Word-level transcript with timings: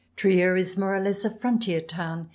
Trier 0.15 0.57
is 0.57 0.79
more 0.79 0.95
or 0.95 0.99
less 0.99 1.23
a 1.25 1.29
frontier 1.29 1.79
town. 1.79 2.29